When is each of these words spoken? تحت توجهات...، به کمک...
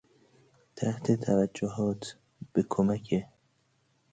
تحت 0.75 1.11
توجهات...، 1.11 2.03
به 2.53 2.61
کمک... 2.69 3.25